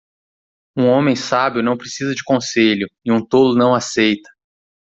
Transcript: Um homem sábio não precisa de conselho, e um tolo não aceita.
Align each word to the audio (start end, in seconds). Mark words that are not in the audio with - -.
Um 0.75 0.87
homem 0.87 1.15
sábio 1.15 1.61
não 1.61 1.77
precisa 1.77 2.15
de 2.15 2.23
conselho, 2.23 2.87
e 3.05 3.11
um 3.11 3.23
tolo 3.23 3.53
não 3.55 3.75
aceita. 3.75 4.31